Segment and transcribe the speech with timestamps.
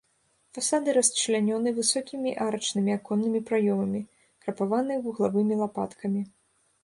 [0.57, 4.01] Фасады расчлянёны высокімі арачнымі аконнымі праёмамі,
[4.45, 6.21] крапаваны вуглавымі лапаткамі.